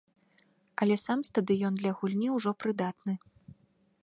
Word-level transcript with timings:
Але 0.85 0.95
сам 1.05 1.19
стадыён 1.29 1.73
для 1.83 1.91
гульні 2.01 2.29
ўжо 2.39 2.51
прыдатны. 2.63 3.13